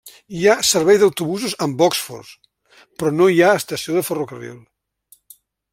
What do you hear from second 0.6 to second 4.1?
servei d'autobusos amb Oxford, però no hi ha estació de